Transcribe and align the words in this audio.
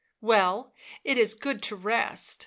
"Well, 0.21 0.73
it 1.03 1.15
is 1.19 1.35
good 1.35 1.61
to 1.61 1.75
rest. 1.75 2.39